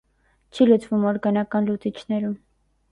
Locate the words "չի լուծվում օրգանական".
0.55-1.71